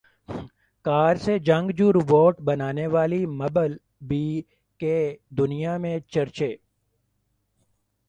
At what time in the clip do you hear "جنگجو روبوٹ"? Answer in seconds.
1.39-2.39